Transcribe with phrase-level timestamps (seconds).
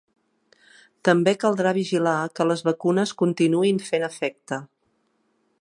[1.09, 4.63] També caldrà vigilar que les vacunes continuïn fent efecte.